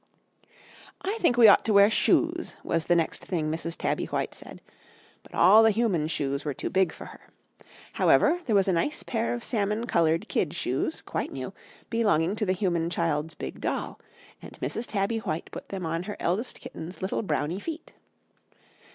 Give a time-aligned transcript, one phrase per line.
[1.03, 3.77] "'I think we ought to wear shoes,' was the next thing Mrs.
[3.77, 4.59] Tabby White said;
[5.21, 7.29] but all the human shoes were too big for her.
[7.93, 11.53] However, there was a nice pair of salmon coloured kid shoes, quite new,
[11.91, 13.99] belonging to the human child's big doll
[14.41, 14.87] and Mrs.
[14.87, 17.93] Tabby White put them on her eldest kitten's little browny feet.